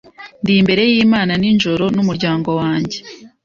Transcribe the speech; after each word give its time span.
Ndi 0.41 0.53
imbere 0.59 0.81
yImana 0.91 1.31
ninjoro 1.41 1.85
numuryango 1.95 2.49
wanjye 2.59 2.97